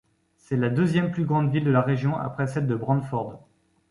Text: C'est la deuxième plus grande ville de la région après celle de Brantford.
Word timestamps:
C'est 0.35 0.55
la 0.57 0.69
deuxième 0.71 1.11
plus 1.11 1.25
grande 1.25 1.51
ville 1.51 1.63
de 1.63 1.69
la 1.69 1.83
région 1.83 2.17
après 2.17 2.47
celle 2.47 2.65
de 2.65 2.73
Brantford. 2.73 3.39